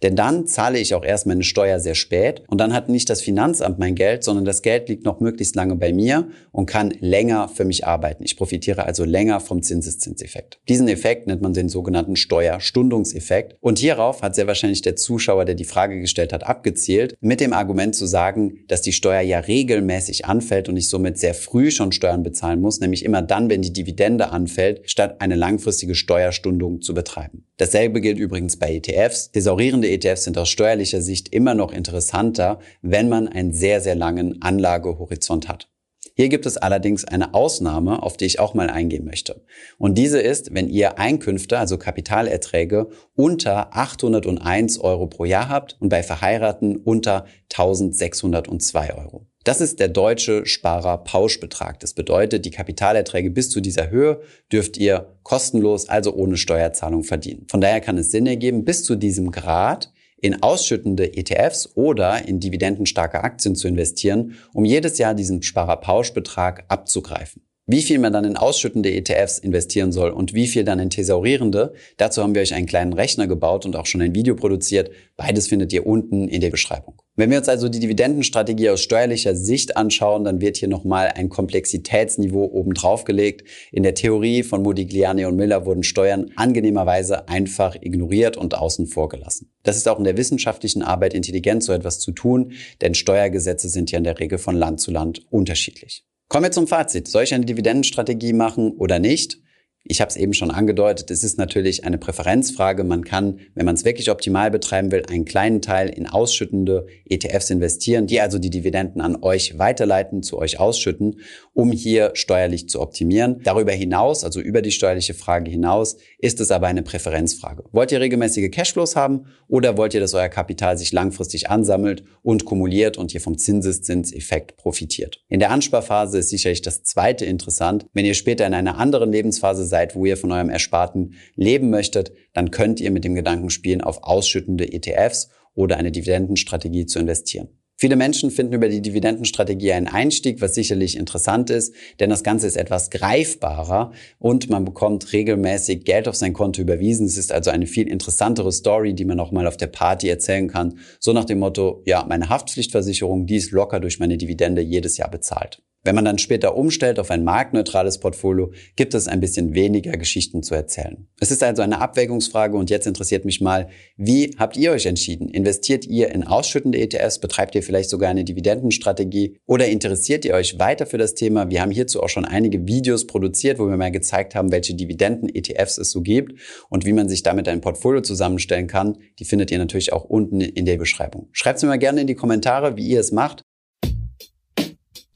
Denn 0.02 0.16
dann 0.16 0.48
zahle 0.48 0.80
ich 0.80 0.94
auch 0.94 1.04
erst 1.04 1.28
meine 1.28 1.44
Steuer 1.44 1.80
sehr 1.80 1.96
spät 1.96 2.44
und 2.48 2.60
dann 2.60 2.74
hat 2.74 2.90
nicht 2.90 3.10
das 3.10 3.22
Finanzamt 3.22 3.80
mein 3.80 3.96
Geld, 3.96 4.24
sondern 4.24 4.46
das 4.46 4.62
Geld 4.62 4.90
liegt 4.90 5.06
noch 5.06 5.20
möglichst 5.20 5.56
lange 5.56 5.76
bei 5.76 5.94
mir 5.94 6.28
und 6.52 6.66
kann 6.66 6.94
länger 7.00 7.48
für 7.48 7.66
mich 7.66 7.86
arbeiten. 7.86 8.24
Ich 8.24 8.38
profitiere 8.38 8.86
also 8.86 9.04
länger 9.04 9.40
vom 9.40 9.62
Zinseszinseffekt. 9.62 10.60
Diesen 10.68 10.88
Effekt 10.88 11.28
nennt 11.28 11.42
man 11.42 11.54
den 11.54 11.70
sogenannten 11.70 12.16
Steuerstundungseffekt 12.16 13.56
und 13.60 13.80
hierauf 13.80 14.22
hat 14.22 14.36
sehr 14.36 14.48
wahrscheinlich 14.48 14.82
der 14.82 14.96
Zuschauer, 14.96 15.46
der 15.46 15.56
die 15.56 15.66
Frage 15.66 16.00
gestellt 16.00 16.34
hat, 16.34 16.46
abgezielt, 16.46 17.16
mit 17.22 17.40
dem 17.40 17.54
Argument 17.54 17.96
zu 17.96 18.06
sagen, 18.06 18.60
dass 18.68 18.82
die 18.82 18.94
Steuer 18.94 19.22
ja 19.22 19.40
regelmäßig 19.40 20.26
anfällt 20.26 20.70
und 20.70 20.78
ich 20.78 20.90
somit 20.90 21.18
sehr 21.18 21.34
früh 21.34 21.72
schon 21.72 21.92
Steuern 21.92 22.24
bezahlen 22.24 22.62
muss, 22.62 22.80
nämlich 22.80 23.06
immer 23.06 23.22
dann, 23.22 23.50
wenn 23.50 23.62
die 23.62 23.74
Dividende 23.74 24.32
anfällt, 24.32 24.90
statt 24.90 25.18
eine 25.20 25.36
langfristige 25.36 25.96
Steuerstundung 25.96 26.82
zu 26.82 26.94
betreiben. 26.94 27.46
Dasselbe 27.58 28.02
gilt 28.02 28.18
übrigens 28.18 28.58
bei 28.58 28.74
ETFs. 28.74 29.32
Thesaurierende 29.62 29.92
ETFs 29.92 30.24
sind 30.24 30.40
aus 30.40 30.50
steuerlicher 30.50 31.04
Sicht 31.04 31.32
immer 31.32 31.54
noch 31.54 31.72
interessanter, 31.72 32.58
wenn 32.82 33.10
man 33.10 33.28
einen 33.28 33.54
sehr, 33.54 33.80
sehr 33.80 33.94
langen 33.94 34.42
Anlagehorizont 34.42 35.48
hat. 35.48 35.70
Hier 36.16 36.30
gibt 36.30 36.48
es 36.48 36.58
allerdings 36.58 37.06
eine 37.06 37.36
Ausnahme, 37.36 38.02
auf 38.02 38.18
die 38.18 38.26
ich 38.26 38.40
auch 38.40 38.56
mal 38.56 38.72
eingehen 38.72 39.06
möchte. 39.06 39.46
Und 39.78 40.00
diese 40.00 40.20
ist, 40.20 40.52
wenn 40.56 40.68
ihr 40.68 40.98
Einkünfte, 40.98 41.60
also 41.60 41.78
Kapitalerträge, 41.78 42.90
unter 43.16 43.78
801 43.78 44.80
Euro 44.80 45.06
pro 45.06 45.26
Jahr 45.26 45.48
habt 45.48 45.78
und 45.80 45.90
bei 45.90 46.02
Verheiraten 46.02 46.78
unter 46.78 47.26
1602 47.52 48.96
Euro. 48.96 49.28
Das 49.44 49.60
ist 49.60 49.80
der 49.80 49.88
deutsche 49.88 50.46
Sparer-Pauschbetrag. 50.46 51.80
Das 51.80 51.94
bedeutet, 51.94 52.46
die 52.46 52.52
Kapitalerträge 52.52 53.32
bis 53.32 53.50
zu 53.50 53.60
dieser 53.60 53.90
Höhe 53.90 54.22
dürft 54.52 54.78
ihr 54.78 55.18
kostenlos, 55.24 55.90
also 55.90 56.14
ohne 56.14 56.38
Steuerzahlung 56.38 57.04
verdienen. 57.04 57.48
Von 57.50 57.60
daher 57.60 57.82
kann 57.82 57.98
es 57.98 58.12
Sinn 58.12 58.28
ergeben, 58.28 58.66
bis 58.66 58.84
zu 58.84 58.96
diesem 58.96 59.32
Grad 59.32 59.92
in 60.22 60.44
ausschüttende 60.44 61.18
ETFs 61.18 61.72
oder 61.74 62.28
in 62.28 62.40
dividendenstarke 62.40 63.24
Aktien 63.24 63.56
zu 63.56 63.68
investieren, 63.68 64.36
um 64.54 64.64
jedes 64.64 65.00
Jahr 65.00 65.16
diesen 65.16 65.42
Sparer-Pauschbetrag 65.42 66.66
abzugreifen. 66.68 67.42
Wie 67.66 67.82
viel 67.82 68.00
man 68.00 68.12
dann 68.12 68.26
in 68.26 68.38
ausschüttende 68.38 68.92
ETFs 68.92 69.40
investieren 69.40 69.92
soll 69.92 70.12
und 70.12 70.34
wie 70.34 70.48
viel 70.48 70.64
dann 70.64 70.80
in 70.80 70.90
thesaurierende, 70.90 71.74
dazu 71.98 72.22
haben 72.22 72.36
wir 72.36 72.42
euch 72.42 72.54
einen 72.54 72.66
kleinen 72.66 72.94
Rechner 72.94 73.28
gebaut 73.28 73.66
und 73.66 73.76
auch 73.76 73.86
schon 73.86 74.02
ein 74.02 74.14
Video 74.14 74.36
produziert. 74.36 74.92
Beides 75.16 75.48
findet 75.48 75.72
ihr 75.72 75.86
unten 75.88 76.28
in 76.28 76.42
der 76.42 76.50
Beschreibung. 76.50 77.02
Wenn 77.22 77.30
wir 77.30 77.38
uns 77.38 77.50
also 77.50 77.70
die 77.70 77.80
Dividendenstrategie 77.80 78.72
aus 78.72 78.82
steuerlicher 78.82 79.36
Sicht 79.36 79.78
anschauen, 79.78 80.24
dann 80.24 80.42
wird 80.42 80.58
hier 80.58 80.68
nochmal 80.68 81.12
ein 81.14 81.30
Komplexitätsniveau 81.30 82.46
obendrauf 82.46 83.04
gelegt. 83.04 83.48
In 83.72 83.84
der 83.84 83.94
Theorie 83.94 84.42
von 84.42 84.64
Modigliani 84.64 85.26
und 85.26 85.36
Miller 85.36 85.68
wurden 85.68 85.84
Steuern 85.84 86.32
angenehmerweise 86.36 87.30
einfach 87.30 87.76
ignoriert 87.80 88.38
und 88.38 88.56
außen 88.56 88.88
vor 88.88 89.08
gelassen. 89.08 89.52
Das 89.62 89.78
ist 89.78 89.88
auch 89.88 90.00
in 90.00 90.04
der 90.04 90.18
wissenschaftlichen 90.18 90.82
Arbeit 90.82 91.14
intelligent, 91.14 91.62
so 91.64 91.74
etwas 91.74 92.00
zu 92.00 92.12
tun, 92.12 92.54
denn 92.82 92.96
Steuergesetze 92.96 93.70
sind 93.70 93.92
ja 93.92 94.00
in 94.00 94.04
der 94.04 94.18
Regel 94.18 94.40
von 94.40 94.56
Land 94.56 94.80
zu 94.80 94.90
Land 94.90 95.22
unterschiedlich. 95.30 96.04
Kommen 96.28 96.46
wir 96.46 96.52
zum 96.52 96.66
Fazit. 96.66 97.08
Soll 97.08 97.26
ich 97.26 97.36
eine 97.36 97.46
Dividendenstrategie 97.46 98.34
machen 98.34 98.72
oder 98.72 98.98
nicht? 98.98 99.38
Ich 99.84 100.00
habe 100.00 100.10
es 100.10 100.16
eben 100.16 100.34
schon 100.34 100.52
angedeutet, 100.52 101.10
es 101.10 101.24
ist 101.24 101.40
natürlich 101.40 101.86
eine 101.86 101.98
Präferenzfrage. 101.98 102.84
Man 102.84 103.04
kann, 103.04 103.40
wenn 103.56 103.66
man 103.66 103.74
es 103.74 103.84
wirklich 103.84 104.12
optimal 104.12 104.52
betreiben 104.52 104.92
will, 104.92 105.04
einen 105.08 105.26
kleinen 105.26 105.62
Teil 105.62 105.90
in 105.90 106.08
ausschüttende 106.08 106.86
ETFs 107.06 107.50
investieren, 107.50 108.06
die 108.06 108.22
also 108.22 108.38
die 108.38 108.52
Dividenden 108.52 109.02
an 109.02 109.18
euch 109.24 109.58
weiterleiten, 109.58 110.22
zu 110.22 110.38
euch 110.38 110.60
ausschütten, 110.60 111.20
um 111.54 111.72
hier 111.72 112.12
steuerlich 112.14 112.70
zu 112.70 112.80
optimieren. 112.80 113.42
Darüber 113.44 113.72
hinaus, 113.72 114.24
also 114.24 114.40
über 114.40 114.62
die 114.62 114.72
steuerliche 114.72 115.16
Frage 115.16 115.50
hinaus, 115.50 115.98
ist 116.20 116.40
es 116.40 116.52
aber 116.52 116.68
eine 116.68 116.84
Präferenzfrage. 116.84 117.64
Wollt 117.72 117.92
ihr 117.92 118.02
regelmäßige 118.02 118.52
Cashflows 118.52 118.96
haben 118.96 119.26
oder 119.48 119.78
wollt 119.78 119.96
ihr, 119.96 120.00
dass 120.00 120.14
euer 120.14 120.30
Kapital 120.30 120.78
sich 120.78 120.92
langfristig 120.92 121.50
ansammelt 121.50 122.04
und 122.22 122.46
kumuliert 122.46 122.98
und 122.98 123.14
ihr 123.16 123.22
vom 123.22 123.38
Zinseszinseffekt 123.38 124.58
profitiert? 124.58 125.24
In 125.28 125.40
der 125.40 125.50
Ansparphase 125.50 126.20
ist 126.20 126.30
sicherlich 126.30 126.62
das 126.62 126.84
zweite 126.84 127.26
interessant. 127.26 127.88
Wenn 127.94 128.06
ihr 128.06 128.14
später 128.14 128.46
in 128.46 128.54
einer 128.54 128.78
anderen 128.78 129.12
Lebensphase 129.12 129.71
seid, 129.72 129.96
wo 129.96 130.06
ihr 130.06 130.18
von 130.18 130.32
eurem 130.32 130.50
Ersparten 130.50 131.16
leben 131.36 131.72
möchtet, 131.72 132.14
dann 132.34 132.52
könnt 132.52 132.80
ihr 132.80 132.92
mit 132.92 133.04
dem 133.04 133.16
Gedanken 133.16 133.50
spielen, 133.50 133.82
auf 133.82 134.04
ausschüttende 134.04 134.72
ETFs 134.72 135.30
oder 135.56 135.78
eine 135.78 135.92
Dividendenstrategie 135.92 136.86
zu 136.86 137.00
investieren. 137.00 137.50
Viele 137.82 137.96
Menschen 137.96 138.30
finden 138.30 138.54
über 138.54 138.70
die 138.70 138.84
Dividendenstrategie 138.84 139.74
einen 139.74 139.88
Einstieg, 139.88 140.40
was 140.40 140.54
sicherlich 140.54 140.96
interessant 140.96 141.50
ist, 141.50 141.74
denn 142.00 142.12
das 142.12 142.22
Ganze 142.22 142.46
ist 142.46 142.56
etwas 142.56 142.92
greifbarer 142.92 143.92
und 144.20 144.52
man 144.52 144.66
bekommt 144.66 145.12
regelmäßig 145.14 145.84
Geld 145.84 146.08
auf 146.08 146.16
sein 146.16 146.34
Konto 146.34 146.62
überwiesen. 146.62 147.08
Es 147.08 147.18
ist 147.18 147.32
also 147.32 147.50
eine 147.50 147.66
viel 147.66 147.88
interessantere 147.88 148.52
Story, 148.52 148.94
die 148.94 149.06
man 149.06 149.20
auch 149.20 149.32
mal 149.32 149.48
auf 149.48 149.58
der 149.58 149.66
Party 149.66 150.10
erzählen 150.10 150.48
kann. 150.48 150.78
So 151.00 151.12
nach 151.12 151.26
dem 151.26 151.40
Motto, 151.40 151.82
ja, 151.88 152.06
meine 152.08 152.30
Haftpflichtversicherung, 152.30 153.26
die 153.26 153.38
ist 153.38 153.50
locker 153.50 153.80
durch 153.80 153.98
meine 153.98 154.20
Dividende 154.20 154.62
jedes 154.62 154.98
Jahr 154.98 155.10
bezahlt. 155.10 155.64
Wenn 155.84 155.96
man 155.96 156.06
dann 156.06 156.20
später 156.20 156.56
umstellt 156.56 157.00
auf 157.00 157.10
ein 157.10 157.24
marktneutrales 157.24 157.98
Portfolio, 157.98 158.52
gibt 158.76 158.94
es 158.94 159.08
ein 159.08 159.20
bisschen 159.20 159.56
weniger 159.56 159.94
Geschichten 159.94 160.44
zu 160.44 160.54
erzählen. 160.54 161.08
Es 161.20 161.32
ist 161.32 161.42
also 161.42 161.64
eine 161.64 161.82
Abwägungsfrage 161.82 162.56
und 162.56 162.70
jetzt 162.70 162.86
interessiert 162.86 163.26
mich 163.26 163.42
mal, 163.42 163.68
wie 163.98 164.36
habt 164.38 164.58
ihr 164.58 164.74
euch 164.74 164.86
entschieden? 164.86 165.28
Investiert 165.28 165.88
ihr 165.88 166.12
in 166.12 166.24
ausschüttende 166.24 166.78
ETFs? 166.78 167.18
Betreibt 167.18 167.56
ihr 167.56 167.64
vielleicht 167.64 167.90
sogar 167.90 168.12
eine 168.12 168.24
Dividendenstrategie? 168.24 169.40
Oder 169.48 169.70
interessiert 169.70 170.24
ihr 170.24 170.36
euch 170.36 170.60
weiter 170.60 170.86
für 170.86 171.00
das 171.00 171.16
Thema? 171.16 171.50
Wir 171.50 171.62
haben 171.62 171.72
hierzu 171.72 172.04
auch 172.04 172.10
schon 172.10 172.26
einige 172.26 172.68
Videos 172.68 173.08
produziert, 173.08 173.58
wo 173.58 173.68
wir 173.68 173.78
mal 173.78 173.92
gezeigt 173.92 174.36
haben, 174.36 174.52
welche 174.52 174.76
Dividenden-ETFs 174.76 175.80
es 175.80 175.90
so 175.90 176.02
gibt 176.02 176.40
und 176.70 176.86
wie 176.86 176.94
man 176.94 177.10
sich 177.10 177.24
damit 177.24 177.48
ein 177.48 177.60
Portfolio 177.62 178.02
zusammenstellen 178.02 178.68
kann. 178.68 179.00
Die 179.18 179.26
findet 179.26 179.50
ihr 179.50 179.58
natürlich 179.58 179.94
auch 179.94 180.04
unten 180.04 180.42
in 180.42 180.66
der 180.66 180.78
Beschreibung. 180.78 181.30
Schreibt 181.32 181.58
es 181.58 181.64
mir 181.64 181.70
mal 181.70 181.80
gerne 181.80 182.02
in 182.02 182.08
die 182.08 182.14
Kommentare, 182.14 182.78
wie 182.78 182.88
ihr 182.88 183.00
es 183.00 183.12
macht. 183.12 183.42